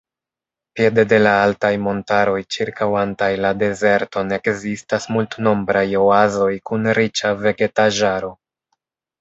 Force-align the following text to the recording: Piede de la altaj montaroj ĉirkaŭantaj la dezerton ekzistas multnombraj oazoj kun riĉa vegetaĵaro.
Piede 0.77 1.03
de 1.09 1.17
la 1.23 1.33
altaj 1.47 1.69
montaroj 1.87 2.39
ĉirkaŭantaj 2.55 3.29
la 3.47 3.51
dezerton 3.65 4.33
ekzistas 4.39 5.07
multnombraj 5.17 5.87
oazoj 6.03 6.51
kun 6.71 6.93
riĉa 7.01 7.37
vegetaĵaro. 7.47 8.37